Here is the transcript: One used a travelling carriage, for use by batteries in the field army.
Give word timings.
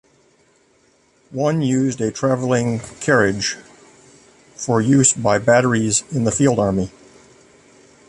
One 1.29 1.61
used 1.61 2.01
a 2.01 2.09
travelling 2.09 2.79
carriage, 3.01 3.53
for 4.55 4.81
use 4.81 5.13
by 5.13 5.37
batteries 5.37 6.03
in 6.11 6.23
the 6.23 6.31
field 6.31 6.57
army. 6.57 6.89